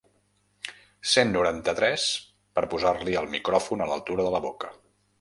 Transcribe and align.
Cent 1.11 1.35
noranta-tres 1.35 2.07
per 2.57 2.65
posar-li 2.75 3.19
el 3.25 3.31
micròfon 3.39 3.85
a 3.89 3.93
l'altura 3.93 4.31
de 4.31 4.37
la 4.39 4.45
boca. 4.51 4.79